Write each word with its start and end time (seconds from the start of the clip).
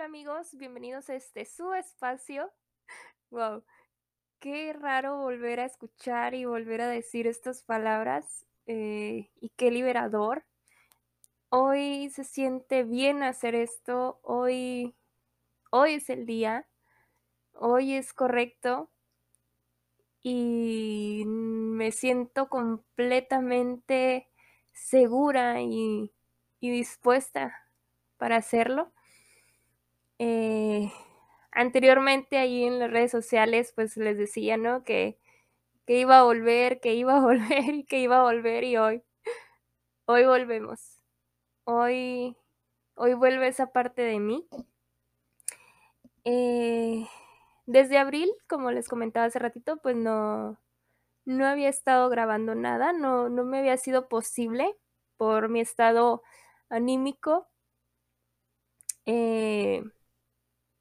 Hola 0.00 0.06
amigos, 0.06 0.56
bienvenidos 0.56 1.10
a 1.10 1.14
este 1.14 1.44
su 1.44 1.74
espacio. 1.74 2.50
Wow, 3.30 3.62
qué 4.38 4.72
raro 4.72 5.18
volver 5.18 5.60
a 5.60 5.66
escuchar 5.66 6.32
y 6.32 6.46
volver 6.46 6.80
a 6.80 6.88
decir 6.88 7.26
estas 7.26 7.62
palabras 7.62 8.46
eh, 8.64 9.28
y 9.42 9.50
qué 9.58 9.70
liberador. 9.70 10.46
Hoy 11.50 12.08
se 12.08 12.24
siente 12.24 12.82
bien 12.82 13.22
hacer 13.22 13.54
esto, 13.54 14.20
hoy, 14.22 14.96
hoy 15.70 15.96
es 15.96 16.08
el 16.08 16.24
día, 16.24 16.66
hoy 17.52 17.92
es 17.92 18.14
correcto 18.14 18.90
y 20.22 21.24
me 21.26 21.92
siento 21.92 22.48
completamente 22.48 24.30
segura 24.72 25.60
y, 25.60 26.10
y 26.58 26.70
dispuesta 26.70 27.54
para 28.16 28.36
hacerlo. 28.36 28.94
Eh, 30.22 30.92
anteriormente 31.50 32.36
ahí 32.36 32.64
en 32.64 32.78
las 32.78 32.90
redes 32.90 33.10
sociales 33.10 33.72
pues 33.74 33.96
les 33.96 34.18
decía, 34.18 34.58
¿no? 34.58 34.84
Que, 34.84 35.18
que 35.86 36.00
iba 36.00 36.18
a 36.20 36.24
volver, 36.24 36.80
que 36.80 36.94
iba 36.94 37.16
a 37.18 37.20
volver 37.22 37.74
y 37.74 37.84
que 37.84 38.00
iba 38.00 38.18
a 38.20 38.24
volver 38.24 38.64
y 38.64 38.76
hoy, 38.76 39.02
hoy 40.06 40.24
volvemos. 40.26 41.02
Hoy, 41.64 42.36
hoy 42.96 43.14
vuelve 43.14 43.48
esa 43.48 43.72
parte 43.72 44.02
de 44.02 44.20
mí. 44.20 44.48
Eh, 46.24 47.06
desde 47.66 47.98
abril, 47.98 48.30
como 48.48 48.70
les 48.70 48.88
comentaba 48.88 49.26
hace 49.26 49.38
ratito, 49.38 49.78
pues 49.78 49.96
no, 49.96 50.58
no 51.26 51.46
había 51.46 51.68
estado 51.68 52.08
grabando 52.10 52.54
nada, 52.54 52.92
no, 52.92 53.28
no 53.30 53.44
me 53.44 53.60
había 53.60 53.76
sido 53.78 54.08
posible 54.08 54.76
por 55.18 55.48
mi 55.48 55.60
estado 55.60 56.22
anímico. 56.70 57.48
Eh, 59.06 59.82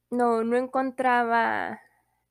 no, 0.09 0.43
no 0.43 0.57
encontraba 0.57 1.81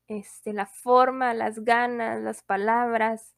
este, 0.06 0.52
la 0.52 0.66
forma, 0.66 1.34
las 1.34 1.64
ganas, 1.64 2.20
las 2.20 2.42
palabras, 2.42 3.36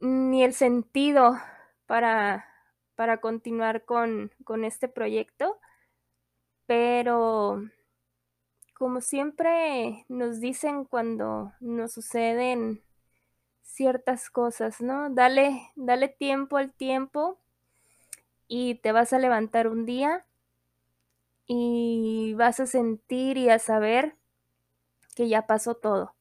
ni 0.00 0.44
el 0.44 0.52
sentido 0.52 1.36
para, 1.86 2.46
para 2.94 3.20
continuar 3.20 3.84
con, 3.84 4.32
con 4.44 4.64
este 4.64 4.88
proyecto. 4.88 5.58
Pero 6.66 7.62
como 8.74 9.00
siempre 9.00 10.04
nos 10.08 10.40
dicen 10.40 10.84
cuando 10.84 11.52
nos 11.60 11.92
suceden 11.92 12.82
ciertas 13.62 14.30
cosas, 14.30 14.80
¿no? 14.80 15.10
Dale, 15.10 15.70
dale 15.76 16.08
tiempo 16.08 16.56
al 16.56 16.72
tiempo 16.72 17.38
y 18.46 18.76
te 18.76 18.92
vas 18.92 19.12
a 19.12 19.18
levantar 19.18 19.68
un 19.68 19.84
día 19.84 20.24
y 21.48 22.34
vas 22.34 22.60
a 22.60 22.66
sentir 22.66 23.38
y 23.38 23.48
a 23.48 23.58
saber 23.58 24.14
que 25.16 25.28
ya 25.28 25.46
pasó 25.46 25.74
todo, 25.74 26.14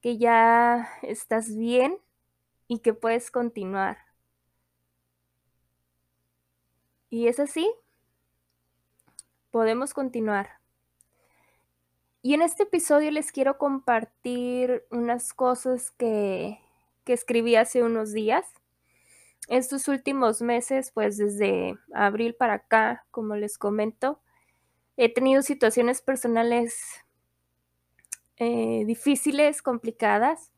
que 0.00 0.16
ya 0.16 0.88
estás 1.02 1.54
bien 1.54 1.98
y 2.66 2.78
que 2.80 2.94
puedes 2.94 3.30
continuar. 3.30 3.98
Y 7.10 7.28
es 7.28 7.38
así, 7.38 7.70
podemos 9.50 9.92
continuar. 9.92 10.58
Y 12.22 12.34
en 12.34 12.42
este 12.42 12.64
episodio 12.64 13.10
les 13.10 13.30
quiero 13.30 13.58
compartir 13.58 14.86
unas 14.90 15.34
cosas 15.34 15.90
que, 15.92 16.58
que 17.04 17.12
escribí 17.12 17.56
hace 17.56 17.82
unos 17.82 18.12
días 18.12 18.57
estos 19.48 19.88
últimos 19.88 20.42
meses, 20.42 20.90
pues 20.92 21.16
desde 21.16 21.76
abril 21.94 22.34
para 22.34 22.54
acá, 22.54 23.06
como 23.10 23.34
les 23.34 23.58
comento, 23.58 24.20
he 24.96 25.12
tenido 25.12 25.42
situaciones 25.42 26.02
personales 26.02 27.04
eh, 28.36 28.84
difíciles, 28.86 29.62
complicadas. 29.62 30.52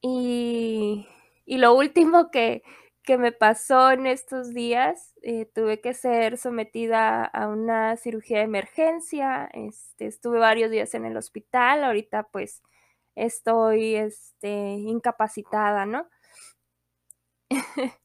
Y, 0.00 1.06
y 1.44 1.58
lo 1.58 1.74
último 1.74 2.30
que, 2.30 2.62
que, 3.02 3.18
me 3.18 3.32
pasó 3.32 3.90
en 3.90 4.06
estos 4.06 4.54
días, 4.54 5.14
eh, 5.22 5.46
tuve 5.46 5.80
que 5.80 5.94
ser 5.94 6.38
sometida 6.38 7.24
a 7.24 7.48
una 7.48 7.96
cirugía 7.96 8.38
de 8.38 8.44
emergencia. 8.44 9.50
Este, 9.52 10.06
estuve 10.06 10.38
varios 10.38 10.70
días 10.70 10.94
en 10.94 11.04
el 11.04 11.16
hospital. 11.16 11.84
Ahorita 11.84 12.24
pues 12.32 12.62
estoy 13.16 13.96
este, 13.96 14.48
incapacitada, 14.48 15.84
¿no? 15.86 16.06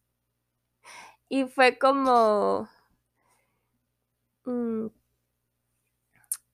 y 1.30 1.46
fue 1.46 1.78
como, 1.78 2.68
mm, 4.46 4.88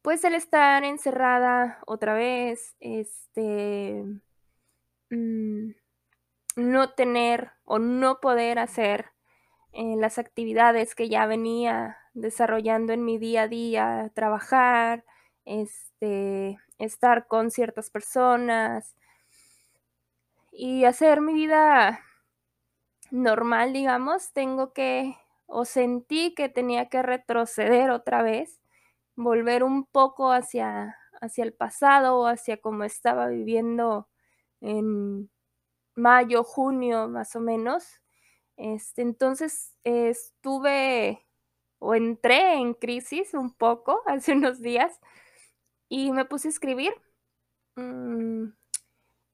pues 0.01 0.23
el 0.25 0.35
estar 0.35 0.83
encerrada 0.83 1.79
otra 1.87 2.13
vez, 2.13 2.75
este, 2.79 4.03
mm, 5.09 5.71
no 6.57 6.93
tener 6.93 7.51
o 7.65 7.79
no 7.79 8.19
poder 8.21 8.59
hacer 8.59 9.07
eh, 9.73 9.95
las 9.97 10.19
actividades 10.19 10.95
que 10.95 11.09
ya 11.09 11.25
venía 11.27 11.97
desarrollando 12.13 12.93
en 12.93 13.05
mi 13.05 13.17
día 13.17 13.43
a 13.43 13.47
día, 13.47 14.11
trabajar, 14.15 15.05
este, 15.45 16.59
estar 16.79 17.27
con 17.27 17.51
ciertas 17.51 17.89
personas 17.89 18.95
y 20.51 20.85
hacer 20.85 21.21
mi 21.21 21.33
vida 21.33 21.99
normal, 23.13 23.73
digamos, 23.73 24.33
tengo 24.33 24.73
que, 24.73 25.15
o 25.45 25.65
sentí 25.65 26.33
que 26.35 26.49
tenía 26.49 26.89
que 26.89 27.03
retroceder 27.03 27.91
otra 27.91 28.23
vez, 28.23 28.59
volver 29.15 29.63
un 29.63 29.85
poco 29.85 30.31
hacia, 30.31 30.97
hacia 31.21 31.43
el 31.43 31.53
pasado 31.53 32.17
o 32.19 32.27
hacia 32.27 32.57
como 32.61 32.83
estaba 32.85 33.27
viviendo 33.27 34.09
en 34.61 35.29
mayo, 35.95 36.43
junio, 36.43 37.07
más 37.09 37.35
o 37.35 37.41
menos. 37.41 37.85
Este, 38.57 39.03
entonces 39.03 39.75
estuve 39.83 41.25
o 41.79 41.95
entré 41.95 42.55
en 42.55 42.73
crisis 42.75 43.33
un 43.35 43.53
poco 43.53 44.01
hace 44.07 44.33
unos 44.33 44.61
días 44.61 44.99
y 45.89 46.11
me 46.11 46.25
puse 46.25 46.49
a 46.49 46.51
escribir. 46.51 46.93
Mm, 47.75 48.49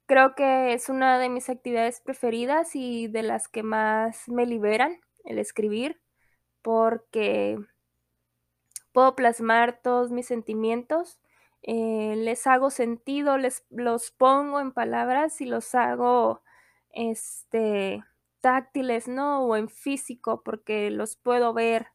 Creo 0.10 0.34
que 0.34 0.74
es 0.74 0.90
una 0.90 1.20
de 1.20 1.30
mis 1.30 1.52
actividades 1.52 2.02
preferidas 2.02 2.76
y 2.76 3.08
de 3.08 3.22
las 3.22 3.48
que 3.48 3.62
más 3.62 4.28
me 4.28 4.48
liberan, 4.48 5.00
el 5.24 5.38
escribir, 5.38 6.02
porque 6.64 7.60
puedo 8.92 9.16
plasmar 9.16 9.84
todos 9.84 10.10
mis 10.10 10.26
sentimientos, 10.26 11.20
eh, 11.62 12.16
les 12.18 12.48
hago 12.48 12.72
sentido, 12.72 13.38
les 13.38 13.68
los 13.70 14.10
pongo 14.10 14.60
en 14.60 14.72
palabras 14.72 15.42
y 15.42 15.46
los 15.46 15.76
hago 15.76 16.42
este 16.90 18.04
táctiles, 18.42 19.08
¿no? 19.08 19.44
O 19.44 19.56
en 19.58 19.70
físico, 19.70 20.42
porque 20.44 20.90
los 20.90 21.18
puedo 21.18 21.54
ver, 21.54 21.86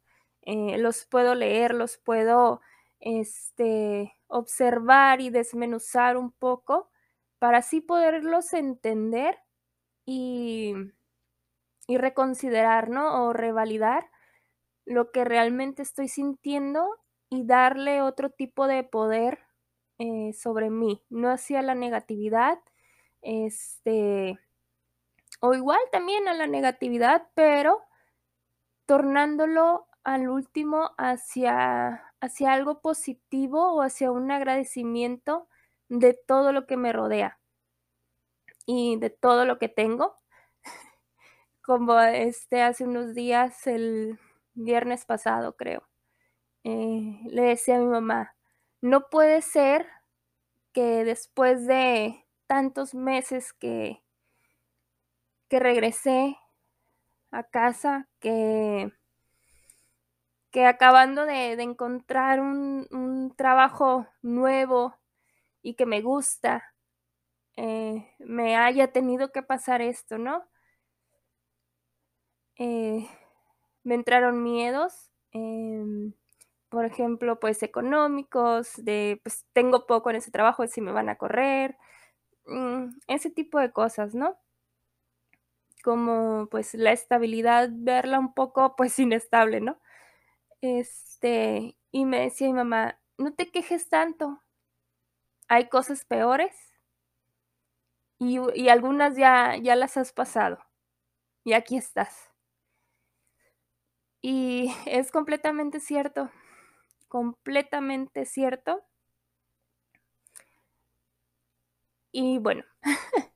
eh, 0.43 0.79
los 0.79 1.05
puedo 1.05 1.35
leer, 1.35 1.75
los 1.75 1.99
puedo 1.99 2.61
este, 3.01 4.17
observar 4.29 5.21
y 5.21 5.31
desmenuzar 5.31 6.17
un 6.17 6.31
poco 6.31 6.93
para 7.45 7.59
así 7.59 7.83
poderlos 7.83 8.55
entender 8.55 9.39
y, 10.07 10.73
y 11.87 11.99
reconsiderar, 11.99 12.89
¿no? 12.89 13.27
O 13.27 13.35
revalidar 13.35 14.11
lo 14.87 15.13
que 15.13 15.27
realmente 15.27 15.83
estoy 15.83 16.09
sintiendo 16.09 16.89
y 17.29 17.45
darle 17.45 18.01
otro 18.01 18.31
tipo 18.31 18.67
de 18.67 18.83
poder 18.83 19.41
eh, 19.99 20.33
sobre 20.33 20.71
mí, 20.71 21.05
no 21.11 21.29
hacia 21.29 21.61
la 21.61 21.75
negatividad, 21.75 22.59
este, 23.21 24.39
o 25.43 25.53
igual 25.53 25.81
también 25.93 26.27
a 26.29 26.33
la 26.33 26.47
negatividad, 26.47 27.29
pero 27.35 27.83
tornándolo 28.87 29.87
al 30.03 30.31
último 30.31 30.93
hacia, 30.97 32.11
hacia 32.23 32.55
algo 32.55 32.81
positivo 32.81 33.75
o 33.75 33.83
hacia 33.83 34.11
un 34.13 34.31
agradecimiento 34.31 35.47
de 36.01 36.15
todo 36.27 36.53
lo 36.53 36.67
que 36.67 36.77
me 36.77 36.93
rodea 36.93 37.39
y 38.67 38.97
de 38.99 39.11
todo 39.11 39.45
lo 39.45 39.59
que 39.59 39.69
tengo. 39.69 40.17
Como 41.63 41.99
este 42.01 42.63
hace 42.63 42.85
unos 42.85 43.15
días, 43.15 43.67
el 43.67 44.19
viernes 44.55 45.05
pasado 45.05 45.57
creo, 45.57 45.89
eh, 46.65 47.21
le 47.27 47.43
decía 47.43 47.77
a 47.77 47.81
mi 47.81 47.87
mamá, 47.87 48.37
no 48.83 49.09
puede 49.11 49.43
ser 49.43 49.87
que 50.73 51.05
después 51.05 51.67
de 51.67 52.25
tantos 52.47 52.95
meses 52.95 53.53
que, 53.53 54.03
que 55.49 55.59
regresé 55.61 56.37
a 57.31 57.43
casa, 57.45 58.09
que, 58.21 58.93
que 60.51 60.67
acabando 60.67 61.27
de, 61.27 61.57
de 61.57 61.63
encontrar 61.63 62.41
un, 62.41 62.87
un 62.91 63.35
trabajo 63.37 64.07
nuevo, 64.23 64.97
y 65.65 65.75
que 65.77 65.87
me 65.87 66.03
gusta, 66.03 66.65
eh, 67.57 68.09
me 68.21 68.57
haya 68.57 68.93
tenido 68.93 69.33
que 69.33 69.43
pasar 69.43 69.83
esto, 69.83 70.19
¿no? 70.19 70.45
Eh, 72.59 73.09
me 73.85 73.95
entraron 73.95 74.43
miedos, 74.43 75.11
eh, 75.33 75.85
por 76.69 76.85
ejemplo, 76.85 77.41
pues 77.41 77.63
económicos, 77.63 78.73
de 78.85 79.21
pues 79.23 79.47
tengo 79.53 79.87
poco 79.87 80.11
en 80.11 80.17
ese 80.17 80.31
trabajo, 80.33 80.67
si 80.67 80.81
me 80.81 80.93
van 80.93 81.09
a 81.09 81.17
correr, 81.19 81.77
mm, 82.47 82.87
ese 83.09 83.31
tipo 83.31 83.59
de 83.61 83.73
cosas, 83.73 84.15
¿no? 84.15 84.39
Como 85.85 86.49
pues 86.51 86.75
la 86.75 86.93
estabilidad, 86.93 87.69
verla 87.73 88.19
un 88.19 88.33
poco 88.35 88.75
pues 88.77 88.99
inestable, 88.99 89.61
¿no? 89.61 89.79
Este, 90.63 91.77
y 91.93 92.07
me 92.07 92.21
decía 92.23 92.49
mi 92.49 92.55
mamá, 92.55 93.01
no 93.19 93.35
te 93.35 93.51
quejes 93.53 93.91
tanto, 93.91 94.43
hay 95.49 95.69
cosas 95.69 96.05
peores 96.05 96.55
y, 98.19 98.39
y 98.55 98.69
algunas 98.69 99.17
ya, 99.17 99.57
ya 99.57 99.77
las 99.77 99.97
has 99.97 100.13
pasado 100.13 100.59
y 101.45 101.53
aquí 101.53 101.77
estás. 101.77 102.31
Y 104.23 104.73
es 104.87 105.13
completamente 105.13 105.81
cierto, 105.81 106.31
completamente 107.09 108.25
cierto. 108.25 108.83
Y 112.11 112.39
bueno, 112.39 112.65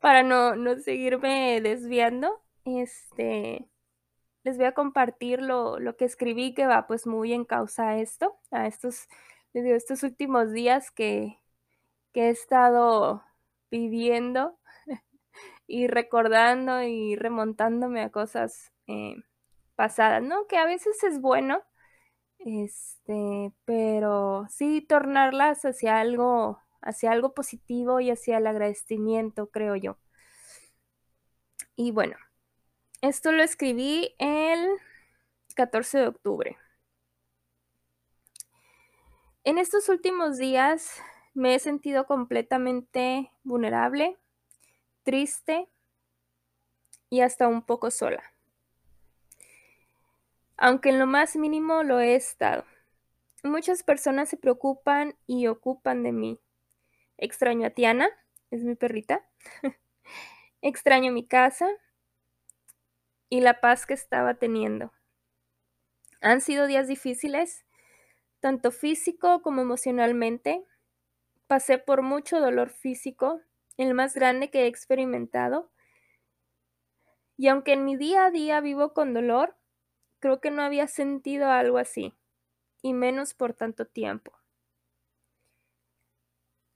para 0.00 0.22
no, 0.22 0.56
no 0.56 0.78
seguirme 0.78 1.60
desviando, 1.60 2.40
este, 2.64 3.68
les 4.44 4.56
voy 4.56 4.66
a 4.66 4.74
compartir 4.74 5.42
lo, 5.42 5.78
lo, 5.78 5.96
que 5.96 6.04
escribí 6.06 6.54
que 6.54 6.66
va 6.66 6.86
pues 6.86 7.06
muy 7.06 7.32
en 7.32 7.44
causa 7.44 7.90
a 7.90 7.98
esto, 7.98 8.38
a 8.50 8.66
estos, 8.66 9.08
estos 9.52 10.02
últimos 10.02 10.52
días 10.52 10.90
que, 10.90 11.41
que 12.12 12.26
he 12.26 12.30
estado 12.30 13.24
viviendo 13.70 14.58
y 15.66 15.86
recordando 15.86 16.82
y 16.82 17.16
remontándome 17.16 18.02
a 18.02 18.10
cosas 18.10 18.72
eh, 18.86 19.16
pasadas, 19.74 20.22
¿no? 20.22 20.46
Que 20.46 20.58
a 20.58 20.66
veces 20.66 21.02
es 21.04 21.20
bueno, 21.20 21.62
este, 22.38 23.52
pero 23.64 24.46
sí 24.48 24.80
tornarlas 24.82 25.64
hacia 25.64 26.00
algo, 26.00 26.60
hacia 26.80 27.12
algo 27.12 27.34
positivo 27.34 28.00
y 28.00 28.10
hacia 28.10 28.38
el 28.38 28.46
agradecimiento, 28.46 29.48
creo 29.48 29.76
yo. 29.76 29.98
Y 31.76 31.90
bueno, 31.90 32.16
esto 33.00 33.32
lo 33.32 33.42
escribí 33.42 34.14
el 34.18 34.68
14 35.56 35.98
de 35.98 36.06
octubre. 36.08 36.58
En 39.44 39.58
estos 39.58 39.88
últimos 39.88 40.38
días 40.38 41.02
me 41.34 41.54
he 41.54 41.58
sentido 41.58 42.06
completamente 42.06 43.30
vulnerable, 43.42 44.18
triste 45.02 45.68
y 47.10 47.20
hasta 47.20 47.48
un 47.48 47.62
poco 47.62 47.90
sola 47.90 48.22
aunque 50.62 50.90
en 50.90 51.00
lo 51.00 51.08
más 51.08 51.34
mínimo 51.34 51.82
lo 51.82 51.98
he 51.98 52.14
estado. 52.14 52.64
Muchas 53.42 53.82
personas 53.82 54.28
se 54.28 54.36
preocupan 54.36 55.16
y 55.26 55.48
ocupan 55.48 56.04
de 56.04 56.12
mí. 56.12 56.40
Extraño 57.18 57.66
a 57.66 57.70
Tiana, 57.70 58.08
es 58.52 58.62
mi 58.62 58.76
perrita. 58.76 59.28
Extraño 60.62 61.10
mi 61.10 61.26
casa 61.26 61.68
y 63.28 63.40
la 63.40 63.60
paz 63.60 63.86
que 63.86 63.94
estaba 63.94 64.34
teniendo. 64.34 64.92
Han 66.20 66.40
sido 66.40 66.68
días 66.68 66.86
difíciles, 66.86 67.66
tanto 68.38 68.70
físico 68.70 69.42
como 69.42 69.62
emocionalmente. 69.62 70.64
Pasé 71.52 71.76
por 71.76 72.00
mucho 72.00 72.40
dolor 72.40 72.70
físico, 72.70 73.42
el 73.76 73.92
más 73.92 74.14
grande 74.14 74.48
que 74.48 74.62
he 74.62 74.66
experimentado. 74.68 75.70
Y 77.36 77.48
aunque 77.48 77.74
en 77.74 77.84
mi 77.84 77.94
día 77.94 78.24
a 78.24 78.30
día 78.30 78.58
vivo 78.62 78.94
con 78.94 79.12
dolor, 79.12 79.54
Creo 80.22 80.40
que 80.40 80.52
no 80.52 80.62
había 80.62 80.86
sentido 80.86 81.50
algo 81.50 81.78
así, 81.78 82.14
y 82.80 82.94
menos 82.94 83.34
por 83.34 83.54
tanto 83.54 83.86
tiempo. 83.86 84.32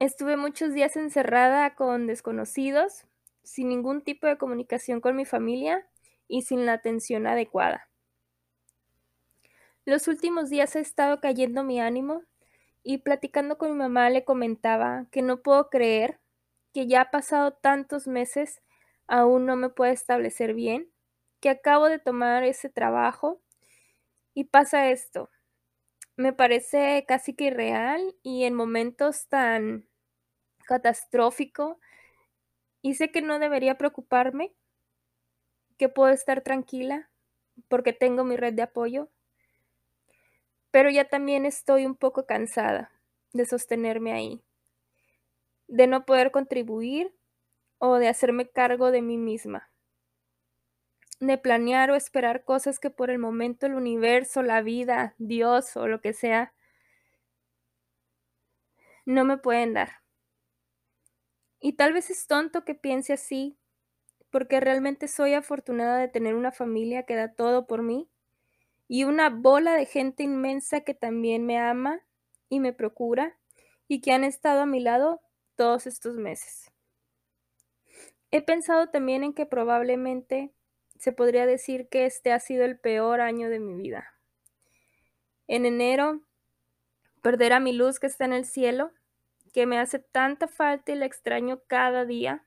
Estuve 0.01 0.37
muchos 0.37 0.75
días 0.75 0.97
encerrada 0.97 1.77
con 1.77 2.09
desconocidos, 2.09 3.07
sin 3.45 3.69
ningún 3.69 4.03
tipo 4.03 4.27
de 4.27 4.37
comunicación 4.37 5.01
con 5.01 5.15
mi 5.15 5.25
familia 5.25 5.87
y 6.27 6.43
sin 6.43 6.67
la 6.67 6.73
atención 6.73 7.29
adecuada. 7.29 7.89
Los 9.85 10.09
últimos 10.09 10.51
días 10.51 10.75
he 10.75 10.81
estado 10.81 11.21
cayendo 11.21 11.63
mi 11.63 11.81
ánimo 11.81 12.25
y 12.89 12.99
platicando 12.99 13.59
con 13.59 13.73
mi 13.73 13.77
mamá 13.77 14.11
le 14.11 14.25
comentaba 14.25 15.07
que 15.11 15.21
no 15.21 15.43
puedo 15.43 15.71
creer 15.71 16.21
que 16.73 16.87
ya 16.87 17.01
ha 17.01 17.11
pasado 17.11 17.53
tantos 17.53 18.07
meses 18.07 18.63
aún 19.09 19.45
no 19.45 19.57
me 19.57 19.71
puedo 19.71 19.91
establecer 19.91 20.55
bien 20.55 20.89
que 21.41 21.51
acabo 21.51 21.89
de 21.89 21.99
tomar 21.99 22.45
ese 22.45 22.71
trabajo 22.71 23.43
y 24.35 24.45
pasa 24.45 24.89
esto. 24.91 25.31
Me 26.17 26.33
parece 26.33 27.05
casi 27.09 27.35
que 27.35 27.47
irreal 27.47 28.15
y 28.23 28.45
en 28.45 28.55
momentos 28.55 29.27
tan 29.27 29.89
catastrófico 30.69 31.81
y 32.83 32.95
sé 32.95 33.11
que 33.11 33.21
no 33.21 33.41
debería 33.41 33.79
preocuparme, 33.79 34.55
que 35.77 35.89
puedo 35.89 36.13
estar 36.13 36.43
tranquila 36.43 37.11
porque 37.67 37.93
tengo 37.93 38.23
mi 38.23 38.37
red 38.37 38.55
de 38.55 38.63
apoyo, 38.63 39.11
pero 40.77 40.91
ya 40.91 41.07
también 41.09 41.47
estoy 41.47 41.87
un 41.87 41.95
poco 41.95 42.27
cansada 42.27 42.93
de 43.33 43.47
sostenerme 43.47 44.13
ahí, 44.13 44.43
de 45.69 45.87
no 45.87 46.05
poder 46.05 46.31
contribuir 46.33 47.17
o 47.79 47.97
de 47.97 48.09
hacerme 48.09 48.51
cargo 48.51 48.91
de 48.91 49.01
mí 49.01 49.17
misma 49.17 49.71
de 51.19 51.39
planear 51.39 51.91
o 51.91 51.95
esperar 51.95 52.45
cosas 52.45 52.79
que 52.79 52.91
por 52.91 53.09
el 53.09 53.19
momento 53.19 53.65
el 53.65 53.73
universo, 53.73 54.43
la 54.43 54.61
vida, 54.61 55.15
Dios 55.17 55.79
o 55.79 55.89
lo 55.89 56.03
que 56.03 56.13
sea, 56.13 56.53
no 59.07 59.25
me 59.25 59.39
pueden 59.39 59.73
dar. 59.73 60.03
Y 61.59 61.73
tal 61.73 61.95
vez 61.95 62.11
es 62.11 62.27
tonto 62.27 62.67
que 62.67 62.75
piense 62.75 63.15
así, 63.15 63.57
porque 64.31 64.61
realmente 64.61 65.09
soy 65.09 65.33
afortunada 65.33 65.97
de 65.97 66.09
tener 66.09 66.35
una 66.35 66.53
familia 66.53 67.05
que 67.05 67.17
da 67.17 67.33
todo 67.33 67.67
por 67.67 67.83
mí 67.83 68.11
y 68.89 69.05
una 69.05 69.31
bola 69.31 69.75
de 69.75 69.87
gente 69.87 70.23
inmensa 70.23 70.83
que 70.83 70.95
también 70.95 71.45
me 71.45 71.59
ama 71.59 72.01
y 72.49 72.61
me 72.61 72.73
procura 72.73 73.37
y 73.89 74.01
que 74.01 74.13
han 74.13 74.25
estado 74.25 74.63
a 74.63 74.67
mi 74.67 74.81
lado 74.81 75.21
todos 75.57 75.87
estos 75.87 76.17
meses. 76.17 76.71
He 78.31 78.43
pensado 78.43 78.89
también 78.89 79.25
en 79.25 79.33
que 79.33 79.47
probablemente 79.47 80.53
se 80.99 81.13
podría 81.13 81.47
decir 81.47 81.89
que 81.89 82.07
este 82.07 82.33
ha 82.33 82.41
sido 82.41 82.65
el 82.65 82.79
peor 82.79 83.21
año 83.21 83.49
de 83.49 83.61
mi 83.61 83.75
vida. 83.75 84.15
En 85.47 85.67
enero, 85.67 86.23
perder 87.23 87.53
a 87.53 87.61
mi 87.61 87.73
luz 87.73 88.01
que 88.01 88.07
está 88.07 88.25
en 88.25 88.33
el 88.33 88.45
cielo, 88.45 88.93
que 89.53 89.67
me 89.67 89.79
hace 89.79 89.99
tanta 89.99 90.49
falta 90.49 90.93
y 90.93 90.97
la 90.97 91.07
extraño 91.07 91.61
cada 91.67 92.05
día. 92.05 92.45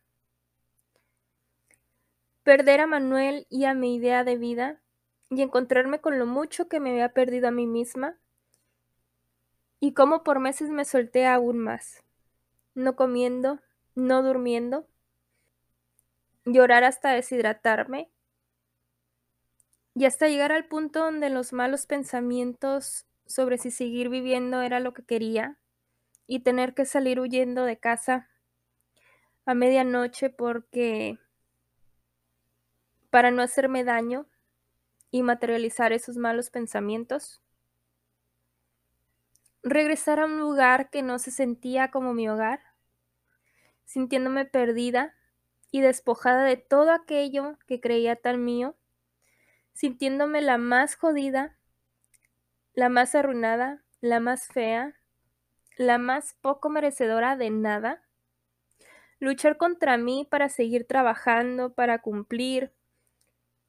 Perder 2.43 2.81
a 2.81 2.87
Manuel 2.87 3.45
y 3.49 3.65
a 3.65 3.73
mi 3.73 3.95
idea 3.95 4.23
de 4.23 4.37
vida 4.37 4.81
y 5.29 5.41
encontrarme 5.41 6.01
con 6.01 6.17
lo 6.17 6.25
mucho 6.25 6.67
que 6.67 6.79
me 6.79 6.91
había 6.91 7.13
perdido 7.13 7.47
a 7.47 7.51
mí 7.51 7.67
misma 7.67 8.17
y 9.79 9.93
cómo 9.93 10.23
por 10.23 10.39
meses 10.39 10.69
me 10.69 10.85
solté 10.85 11.25
aún 11.25 11.59
más, 11.59 12.03
no 12.73 12.95
comiendo, 12.95 13.59
no 13.95 14.23
durmiendo, 14.23 14.87
llorar 16.45 16.83
hasta 16.83 17.11
deshidratarme 17.11 18.09
y 19.93 20.05
hasta 20.05 20.27
llegar 20.27 20.51
al 20.51 20.65
punto 20.65 20.99
donde 20.99 21.29
los 21.29 21.53
malos 21.53 21.85
pensamientos 21.85 23.05
sobre 23.25 23.57
si 23.57 23.71
seguir 23.71 24.09
viviendo 24.09 24.61
era 24.61 24.79
lo 24.79 24.93
que 24.93 25.03
quería 25.03 25.57
y 26.25 26.39
tener 26.39 26.73
que 26.73 26.85
salir 26.85 27.19
huyendo 27.19 27.63
de 27.63 27.77
casa 27.77 28.29
a 29.45 29.53
medianoche 29.53 30.29
porque 30.29 31.17
para 33.09 33.31
no 33.31 33.41
hacerme 33.41 33.83
daño 33.83 34.27
y 35.11 35.23
materializar 35.23 35.93
esos 35.93 36.17
malos 36.17 36.49
pensamientos. 36.49 37.41
Regresar 39.63 40.19
a 40.19 40.25
un 40.25 40.39
lugar 40.39 40.89
que 40.89 41.01
no 41.01 41.19
se 41.19 41.31
sentía 41.31 41.91
como 41.91 42.13
mi 42.13 42.29
hogar, 42.29 42.61
sintiéndome 43.85 44.45
perdida 44.45 45.15
y 45.71 45.81
despojada 45.81 46.43
de 46.43 46.57
todo 46.57 46.91
aquello 46.91 47.57
que 47.67 47.81
creía 47.81 48.15
tan 48.15 48.43
mío 48.43 48.75
sintiéndome 49.79 50.41
la 50.41 50.57
más 50.57 50.97
jodida, 50.97 51.55
la 52.73 52.89
más 52.89 53.15
arruinada, 53.15 53.81
la 54.01 54.19
más 54.19 54.47
fea, 54.47 54.95
la 55.77 55.97
más 55.97 56.35
poco 56.41 56.69
merecedora 56.69 57.37
de 57.37 57.49
nada. 57.49 58.03
Luchar 59.21 59.55
contra 59.55 59.95
mí 59.95 60.27
para 60.29 60.49
seguir 60.49 60.85
trabajando, 60.85 61.73
para 61.75 61.99
cumplir, 61.99 62.73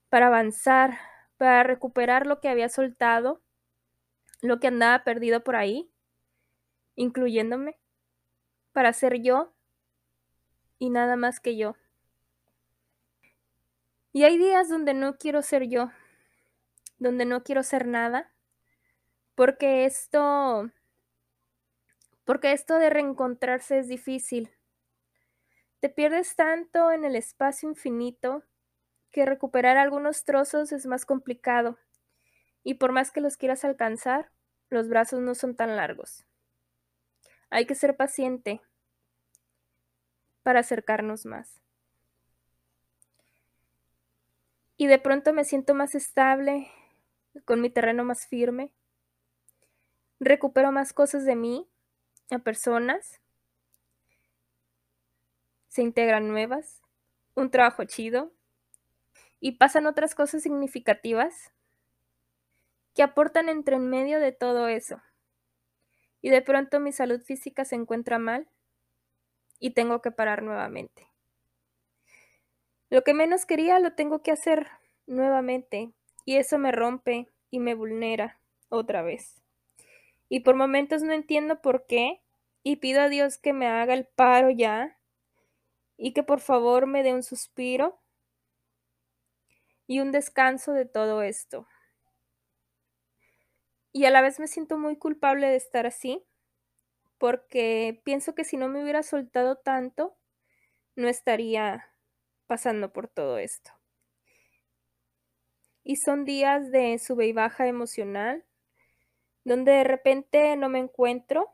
para 0.08 0.26
avanzar, 0.26 0.98
para 1.40 1.62
recuperar 1.62 2.26
lo 2.26 2.38
que 2.38 2.50
había 2.50 2.68
soltado, 2.68 3.40
lo 4.42 4.60
que 4.60 4.66
andaba 4.66 5.04
perdido 5.04 5.42
por 5.42 5.56
ahí, 5.56 5.90
incluyéndome, 6.96 7.78
para 8.72 8.92
ser 8.92 9.22
yo 9.22 9.50
y 10.78 10.90
nada 10.90 11.16
más 11.16 11.40
que 11.40 11.56
yo. 11.56 11.76
Y 14.12 14.24
hay 14.24 14.36
días 14.36 14.68
donde 14.68 14.92
no 14.92 15.16
quiero 15.16 15.40
ser 15.40 15.66
yo, 15.66 15.90
donde 16.98 17.24
no 17.24 17.42
quiero 17.42 17.62
ser 17.62 17.86
nada, 17.86 18.30
Porque 19.34 19.86
esto, 19.86 20.70
porque 22.26 22.52
esto 22.52 22.74
de 22.74 22.90
reencontrarse 22.90 23.78
es 23.78 23.88
difícil. 23.88 24.50
Te 25.80 25.88
pierdes 25.88 26.36
tanto 26.36 26.92
en 26.92 27.06
el 27.06 27.16
espacio 27.16 27.66
infinito 27.66 28.44
que 29.10 29.26
recuperar 29.26 29.76
algunos 29.76 30.24
trozos 30.24 30.72
es 30.72 30.86
más 30.86 31.04
complicado. 31.04 31.78
Y 32.62 32.74
por 32.74 32.92
más 32.92 33.10
que 33.10 33.20
los 33.20 33.36
quieras 33.36 33.64
alcanzar, 33.64 34.30
los 34.68 34.88
brazos 34.88 35.20
no 35.20 35.34
son 35.34 35.56
tan 35.56 35.76
largos. 35.76 36.24
Hay 37.50 37.66
que 37.66 37.74
ser 37.74 37.96
paciente 37.96 38.60
para 40.42 40.60
acercarnos 40.60 41.26
más. 41.26 41.60
Y 44.76 44.86
de 44.86 44.98
pronto 44.98 45.32
me 45.32 45.44
siento 45.44 45.74
más 45.74 45.94
estable, 45.94 46.68
con 47.44 47.60
mi 47.60 47.70
terreno 47.70 48.04
más 48.04 48.26
firme. 48.26 48.72
Recupero 50.20 50.72
más 50.72 50.92
cosas 50.92 51.24
de 51.24 51.36
mí, 51.36 51.68
a 52.30 52.38
personas. 52.38 53.20
Se 55.68 55.82
integran 55.82 56.28
nuevas, 56.28 56.80
un 57.34 57.50
trabajo 57.50 57.84
chido. 57.84 58.32
Y 59.40 59.52
pasan 59.52 59.86
otras 59.86 60.14
cosas 60.14 60.42
significativas 60.42 61.52
que 62.94 63.02
aportan 63.02 63.48
entre 63.48 63.76
en 63.76 63.88
medio 63.88 64.20
de 64.20 64.32
todo 64.32 64.68
eso 64.68 65.00
y 66.22 66.30
de 66.30 66.42
pronto 66.42 66.80
mi 66.80 66.92
salud 66.92 67.20
física 67.22 67.64
se 67.64 67.76
encuentra 67.76 68.18
mal 68.18 68.48
y 69.58 69.70
tengo 69.70 70.00
que 70.02 70.10
parar 70.10 70.42
nuevamente. 70.42 71.06
Lo 72.88 73.02
que 73.02 73.14
menos 73.14 73.46
quería 73.46 73.78
lo 73.78 73.94
tengo 73.94 74.22
que 74.22 74.32
hacer 74.32 74.68
nuevamente 75.06 75.92
y 76.24 76.36
eso 76.36 76.58
me 76.58 76.72
rompe 76.72 77.28
y 77.50 77.60
me 77.60 77.74
vulnera 77.74 78.40
otra 78.68 79.02
vez. 79.02 79.42
Y 80.28 80.40
por 80.40 80.54
momentos 80.56 81.02
no 81.02 81.12
entiendo 81.12 81.60
por 81.60 81.86
qué 81.86 82.22
y 82.62 82.76
pido 82.76 83.00
a 83.00 83.08
Dios 83.08 83.38
que 83.38 83.52
me 83.52 83.66
haga 83.66 83.94
el 83.94 84.06
paro 84.06 84.50
ya 84.50 84.98
y 85.96 86.12
que 86.12 86.22
por 86.22 86.40
favor 86.40 86.86
me 86.86 87.02
dé 87.02 87.14
un 87.14 87.22
suspiro 87.22 87.99
y 89.90 89.98
un 89.98 90.12
descanso 90.12 90.72
de 90.72 90.86
todo 90.86 91.20
esto. 91.20 91.66
Y 93.90 94.04
a 94.04 94.10
la 94.12 94.20
vez 94.20 94.38
me 94.38 94.46
siento 94.46 94.78
muy 94.78 94.96
culpable 94.96 95.48
de 95.48 95.56
estar 95.56 95.84
así, 95.84 96.24
porque 97.18 98.00
pienso 98.04 98.36
que 98.36 98.44
si 98.44 98.56
no 98.56 98.68
me 98.68 98.84
hubiera 98.84 99.02
soltado 99.02 99.56
tanto, 99.56 100.16
no 100.94 101.08
estaría 101.08 101.92
pasando 102.46 102.92
por 102.92 103.08
todo 103.08 103.38
esto. 103.38 103.72
Y 105.82 105.96
son 105.96 106.24
días 106.24 106.70
de 106.70 106.96
sube 107.00 107.26
y 107.26 107.32
baja 107.32 107.66
emocional, 107.66 108.46
donde 109.42 109.72
de 109.72 109.82
repente 109.82 110.56
no 110.56 110.68
me 110.68 110.78
encuentro 110.78 111.50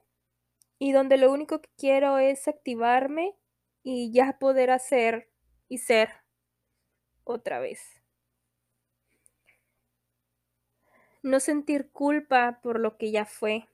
y 0.79 0.93
donde 0.93 1.17
lo 1.17 1.33
único 1.33 1.63
que 1.63 1.71
quiero 1.79 2.19
es 2.19 2.47
activarme 2.49 3.35
y 3.83 4.13
ya 4.13 4.39
poder 4.39 4.73
hacer 4.73 5.31
y 5.71 5.79
ser 5.79 6.11
otra 7.25 7.61
vez. 7.61 8.06
No 11.27 11.41
sentir 11.41 11.91
culpa 11.91 12.61
por 12.63 12.79
lo 12.79 12.97
que 12.97 13.11
ya 13.11 13.25
fue. 13.25 13.69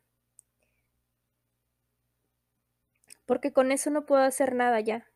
Porque 3.27 3.53
con 3.53 3.73
eso 3.73 3.91
no 3.91 4.07
puedo 4.07 4.23
hacer 4.23 4.55
nada 4.55 4.81
ya. 4.81 5.07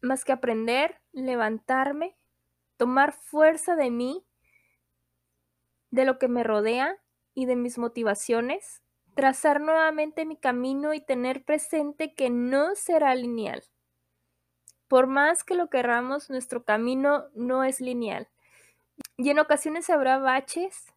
Más 0.00 0.24
que 0.24 0.30
aprender, 0.30 1.00
levantarme, 1.12 2.16
tomar 2.76 3.12
fuerza 3.12 3.74
de 3.74 3.90
mí, 3.90 4.24
de 5.90 6.04
lo 6.04 6.20
que 6.20 6.28
me 6.28 6.44
rodea 6.44 6.98
y 7.34 7.46
de 7.46 7.56
mis 7.56 7.76
motivaciones, 7.76 8.82
trazar 9.16 9.60
nuevamente 9.60 10.24
mi 10.24 10.36
camino 10.36 10.94
y 10.94 11.00
tener 11.00 11.44
presente 11.44 12.14
que 12.14 12.30
no 12.30 12.76
será 12.76 13.16
lineal. 13.16 13.64
Por 14.86 15.08
más 15.08 15.42
que 15.42 15.56
lo 15.56 15.68
querramos, 15.68 16.30
nuestro 16.30 16.64
camino 16.64 17.24
no 17.34 17.64
es 17.64 17.80
lineal. 17.80 18.28
Y 19.16 19.30
en 19.30 19.38
ocasiones 19.38 19.90
habrá 19.90 20.18
baches 20.18 20.92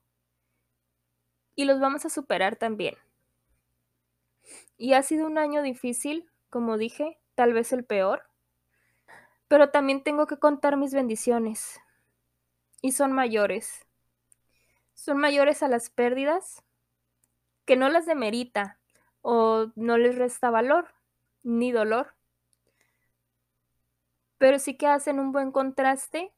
y 1.55 1.65
los 1.65 1.79
vamos 1.79 2.05
a 2.05 2.09
superar 2.09 2.55
también. 2.55 2.95
Y 4.77 4.93
ha 4.93 5.03
sido 5.03 5.25
un 5.25 5.37
año 5.37 5.61
difícil, 5.61 6.29
como 6.49 6.77
dije, 6.77 7.19
tal 7.35 7.53
vez 7.53 7.73
el 7.73 7.83
peor, 7.83 8.23
pero 9.47 9.69
también 9.69 10.03
tengo 10.03 10.27
que 10.27 10.37
contar 10.37 10.77
mis 10.77 10.93
bendiciones. 10.93 11.79
Y 12.81 12.91
son 12.91 13.11
mayores. 13.11 13.85
Son 14.93 15.17
mayores 15.17 15.63
a 15.63 15.67
las 15.67 15.89
pérdidas, 15.89 16.63
que 17.65 17.75
no 17.75 17.89
las 17.89 18.05
demerita 18.05 18.79
o 19.21 19.71
no 19.75 19.97
les 19.97 20.15
resta 20.15 20.49
valor 20.49 20.93
ni 21.43 21.71
dolor, 21.71 22.15
pero 24.37 24.59
sí 24.59 24.77
que 24.77 24.87
hacen 24.87 25.19
un 25.19 25.31
buen 25.31 25.51
contraste 25.51 26.33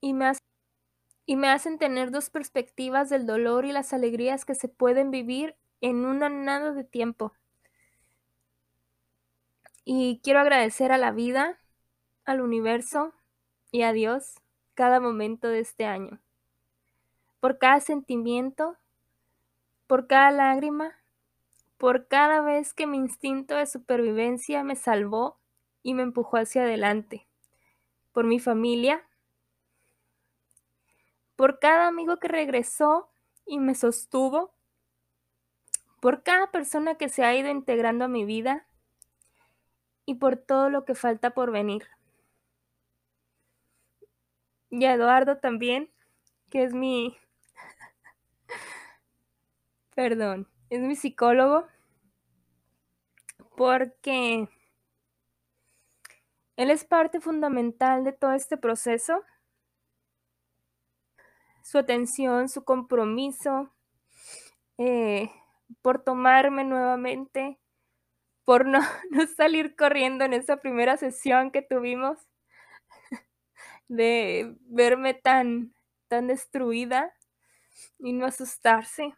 y 0.00 0.12
me 0.14 0.26
hacen 0.26 0.49
y 1.30 1.36
me 1.36 1.48
hacen 1.48 1.78
tener 1.78 2.10
dos 2.10 2.28
perspectivas 2.28 3.08
del 3.08 3.24
dolor 3.24 3.64
y 3.64 3.70
las 3.70 3.92
alegrías 3.92 4.44
que 4.44 4.56
se 4.56 4.66
pueden 4.66 5.12
vivir 5.12 5.54
en 5.80 6.04
una 6.04 6.28
nada 6.28 6.72
de 6.72 6.82
tiempo. 6.82 7.34
Y 9.84 10.20
quiero 10.24 10.40
agradecer 10.40 10.90
a 10.90 10.98
la 10.98 11.12
vida, 11.12 11.60
al 12.24 12.40
universo 12.40 13.14
y 13.70 13.82
a 13.82 13.92
Dios 13.92 14.40
cada 14.74 14.98
momento 14.98 15.46
de 15.46 15.60
este 15.60 15.84
año. 15.84 16.20
Por 17.38 17.58
cada 17.58 17.78
sentimiento, 17.78 18.76
por 19.86 20.08
cada 20.08 20.32
lágrima, 20.32 20.96
por 21.78 22.08
cada 22.08 22.40
vez 22.40 22.74
que 22.74 22.88
mi 22.88 22.96
instinto 22.96 23.54
de 23.54 23.66
supervivencia 23.66 24.64
me 24.64 24.74
salvó 24.74 25.38
y 25.84 25.94
me 25.94 26.02
empujó 26.02 26.38
hacia 26.38 26.62
adelante. 26.62 27.28
Por 28.10 28.24
mi 28.24 28.40
familia, 28.40 29.06
por 31.40 31.58
cada 31.58 31.86
amigo 31.86 32.18
que 32.18 32.28
regresó 32.28 33.08
y 33.46 33.60
me 33.60 33.74
sostuvo, 33.74 34.52
por 35.98 36.22
cada 36.22 36.50
persona 36.50 36.96
que 36.96 37.08
se 37.08 37.24
ha 37.24 37.34
ido 37.34 37.48
integrando 37.48 38.04
a 38.04 38.08
mi 38.08 38.26
vida 38.26 38.66
y 40.04 40.16
por 40.16 40.36
todo 40.36 40.68
lo 40.68 40.84
que 40.84 40.94
falta 40.94 41.30
por 41.30 41.50
venir. 41.50 41.88
Y 44.68 44.84
a 44.84 44.92
Eduardo 44.92 45.38
también, 45.38 45.90
que 46.50 46.62
es 46.62 46.74
mi... 46.74 47.16
Perdón, 49.94 50.46
es 50.68 50.82
mi 50.82 50.94
psicólogo, 50.94 51.66
porque 53.56 54.46
él 56.56 56.70
es 56.70 56.84
parte 56.84 57.18
fundamental 57.18 58.04
de 58.04 58.12
todo 58.12 58.34
este 58.34 58.58
proceso 58.58 59.24
su 61.62 61.78
atención, 61.78 62.48
su 62.48 62.64
compromiso, 62.64 63.70
eh, 64.78 65.30
por 65.82 66.02
tomarme 66.02 66.64
nuevamente, 66.64 67.58
por 68.44 68.66
no, 68.66 68.80
no 69.10 69.26
salir 69.36 69.76
corriendo 69.76 70.24
en 70.24 70.34
esa 70.34 70.58
primera 70.58 70.96
sesión 70.96 71.50
que 71.50 71.62
tuvimos, 71.62 72.18
de 73.88 74.56
verme 74.62 75.14
tan, 75.14 75.74
tan 76.08 76.26
destruida 76.26 77.12
y 77.98 78.12
no 78.12 78.26
asustarse, 78.26 79.14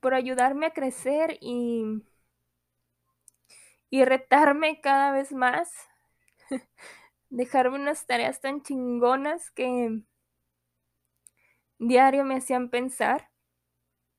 por 0.00 0.14
ayudarme 0.14 0.66
a 0.66 0.72
crecer 0.72 1.38
y, 1.40 2.02
y 3.90 4.04
retarme 4.04 4.80
cada 4.80 5.12
vez 5.12 5.32
más 5.32 5.70
dejarme 7.30 7.76
unas 7.78 8.06
tareas 8.06 8.40
tan 8.40 8.62
chingonas 8.62 9.50
que 9.50 10.02
diario 11.78 12.24
me 12.24 12.36
hacían 12.36 12.70
pensar, 12.70 13.30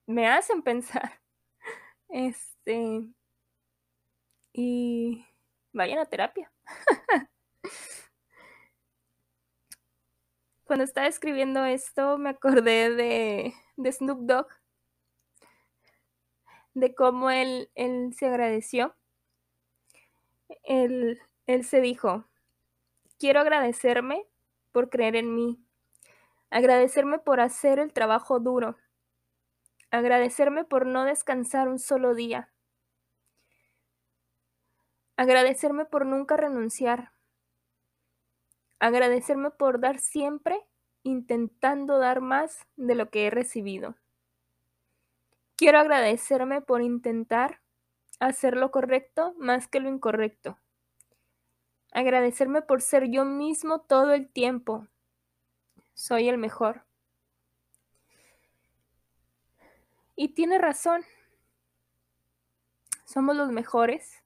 me 0.07 0.27
hacen 0.27 0.61
pensar. 0.63 1.21
Este, 2.11 3.03
y 4.51 5.23
vayan 5.73 5.99
a 5.99 6.05
terapia. 6.05 6.51
Cuando 10.63 10.83
estaba 10.83 11.07
escribiendo 11.07 11.65
esto 11.65 12.17
me 12.17 12.29
acordé 12.29 12.89
de, 12.95 13.53
de 13.77 13.91
Snoop 13.91 14.21
Dogg, 14.21 14.47
de 16.73 16.95
cómo 16.95 17.29
él, 17.29 17.71
él 17.75 18.13
se 18.15 18.27
agradeció. 18.27 18.95
Él, 20.63 21.19
él 21.47 21.65
se 21.65 21.81
dijo, 21.81 22.28
Quiero 23.19 23.41
agradecerme 23.41 24.25
por 24.71 24.89
creer 24.89 25.17
en 25.17 25.35
mí, 25.35 25.61
agradecerme 26.49 27.19
por 27.19 27.41
hacer 27.41 27.77
el 27.77 27.91
trabajo 27.91 28.39
duro, 28.39 28.77
agradecerme 29.91 30.63
por 30.63 30.85
no 30.85 31.03
descansar 31.03 31.67
un 31.67 31.79
solo 31.79 32.15
día, 32.15 32.49
agradecerme 35.17 35.83
por 35.83 36.05
nunca 36.05 36.37
renunciar, 36.37 37.11
agradecerme 38.79 39.51
por 39.51 39.81
dar 39.81 39.99
siempre 39.99 40.57
intentando 41.03 41.99
dar 41.99 42.21
más 42.21 42.65
de 42.77 42.95
lo 42.95 43.09
que 43.09 43.27
he 43.27 43.29
recibido. 43.31 43.97
Quiero 45.57 45.79
agradecerme 45.79 46.61
por 46.61 46.81
intentar 46.81 47.59
hacer 48.21 48.55
lo 48.55 48.71
correcto 48.71 49.35
más 49.37 49.67
que 49.67 49.81
lo 49.81 49.89
incorrecto. 49.89 50.57
Agradecerme 51.91 52.61
por 52.61 52.81
ser 52.81 53.09
yo 53.09 53.25
mismo 53.25 53.81
todo 53.81 54.13
el 54.13 54.29
tiempo. 54.29 54.87
Soy 55.93 56.29
el 56.29 56.37
mejor. 56.37 56.85
Y 60.15 60.29
tiene 60.29 60.57
razón. 60.57 61.03
Somos 63.05 63.35
los 63.35 63.51
mejores. 63.51 64.23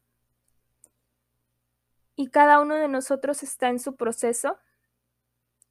Y 2.16 2.30
cada 2.30 2.60
uno 2.60 2.76
de 2.76 2.88
nosotros 2.88 3.44
está 3.44 3.70
en 3.70 3.80
su 3.80 3.96
proceso 3.96 4.58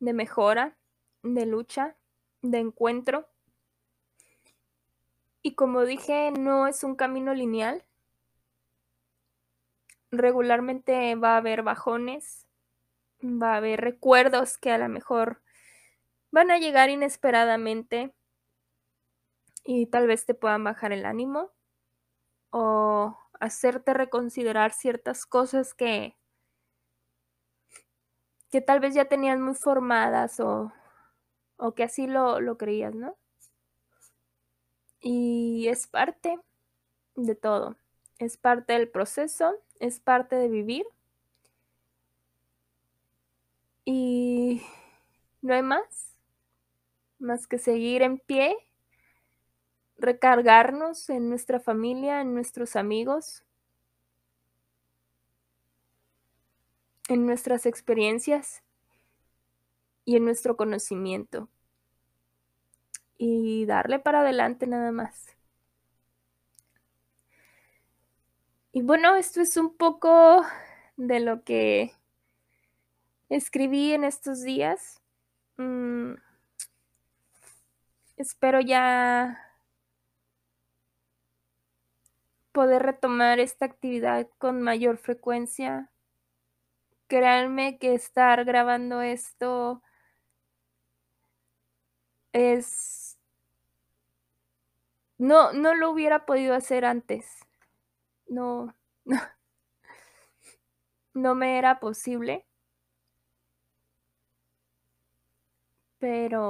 de 0.00 0.12
mejora, 0.12 0.76
de 1.22 1.46
lucha, 1.46 1.96
de 2.40 2.58
encuentro. 2.58 3.28
Y 5.42 5.54
como 5.54 5.84
dije, 5.84 6.32
no 6.32 6.66
es 6.66 6.82
un 6.82 6.96
camino 6.96 7.34
lineal. 7.34 7.84
Regularmente 10.12 11.14
va 11.16 11.34
a 11.34 11.38
haber 11.38 11.62
bajones, 11.62 12.46
va 13.22 13.54
a 13.54 13.56
haber 13.56 13.80
recuerdos 13.80 14.58
que 14.58 14.70
a 14.70 14.78
lo 14.78 14.88
mejor 14.88 15.42
van 16.30 16.50
a 16.50 16.58
llegar 16.58 16.90
inesperadamente 16.90 18.14
y 19.64 19.86
tal 19.86 20.06
vez 20.06 20.26
te 20.26 20.34
puedan 20.34 20.64
bajar 20.64 20.92
el 20.92 21.06
ánimo 21.06 21.50
o 22.50 23.16
hacerte 23.40 23.94
reconsiderar 23.94 24.72
ciertas 24.72 25.26
cosas 25.26 25.74
que 25.74 26.16
que 28.50 28.60
tal 28.60 28.80
vez 28.80 28.94
ya 28.94 29.06
tenías 29.06 29.38
muy 29.40 29.54
formadas 29.54 30.38
o, 30.38 30.72
o 31.56 31.74
que 31.74 31.84
así 31.84 32.06
lo, 32.06 32.38
lo 32.38 32.58
creías, 32.58 32.94
¿no? 32.94 33.16
Y 35.00 35.66
es 35.68 35.86
parte 35.86 36.38
de 37.16 37.34
todo, 37.34 37.76
es 38.18 38.36
parte 38.36 38.74
del 38.74 38.88
proceso, 38.90 39.54
es 39.82 39.98
parte 39.98 40.36
de 40.36 40.48
vivir. 40.48 40.86
Y 43.84 44.62
no 45.42 45.54
hay 45.54 45.62
más, 45.62 46.14
más 47.18 47.48
que 47.48 47.58
seguir 47.58 48.02
en 48.02 48.18
pie 48.18 48.56
recargarnos 49.98 51.10
en 51.10 51.28
nuestra 51.28 51.58
familia, 51.58 52.20
en 52.20 52.32
nuestros 52.32 52.76
amigos, 52.76 53.42
en 57.08 57.26
nuestras 57.26 57.66
experiencias 57.66 58.62
y 60.04 60.16
en 60.16 60.24
nuestro 60.24 60.56
conocimiento. 60.56 61.48
Y 63.18 63.66
darle 63.66 63.98
para 63.98 64.20
adelante 64.20 64.68
nada 64.68 64.92
más. 64.92 65.36
Y 68.74 68.80
bueno, 68.80 69.16
esto 69.16 69.42
es 69.42 69.58
un 69.58 69.76
poco 69.76 70.46
de 70.96 71.20
lo 71.20 71.44
que 71.44 71.92
escribí 73.28 73.92
en 73.92 74.02
estos 74.02 74.42
días. 74.42 75.02
Mm, 75.58 76.14
espero 78.16 78.60
ya 78.60 79.38
poder 82.52 82.82
retomar 82.82 83.40
esta 83.40 83.66
actividad 83.66 84.26
con 84.38 84.62
mayor 84.62 84.96
frecuencia. 84.96 85.90
Créanme 87.08 87.78
que 87.78 87.94
estar 87.94 88.42
grabando 88.46 89.02
esto 89.02 89.82
es... 92.32 93.18
No, 95.18 95.52
no 95.52 95.74
lo 95.74 95.90
hubiera 95.90 96.24
podido 96.24 96.54
hacer 96.54 96.86
antes. 96.86 97.46
No, 98.32 98.74
no, 99.04 99.20
no 101.14 101.34
me 101.34 101.56
era 101.58 101.80
posible. 101.80 102.44
Pero 105.98 106.44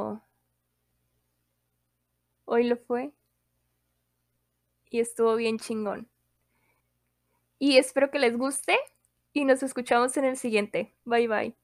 hoy 2.45 2.63
lo 2.65 2.77
fue 2.77 3.13
y 4.91 5.01
estuvo 5.01 5.35
bien 5.35 5.59
chingón. 5.59 6.09
Y 7.59 7.79
espero 7.79 8.11
que 8.11 8.19
les 8.19 8.37
guste 8.37 8.77
y 9.33 9.45
nos 9.47 9.63
escuchamos 9.63 10.17
en 10.19 10.25
el 10.25 10.37
siguiente. 10.37 10.95
Bye 11.05 11.29
bye. 11.29 11.57